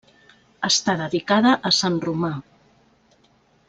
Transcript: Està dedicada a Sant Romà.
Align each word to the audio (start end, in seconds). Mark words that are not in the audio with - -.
Està 0.67 0.95
dedicada 1.03 1.53
a 1.71 1.75
Sant 1.83 2.03
Romà. 2.09 2.35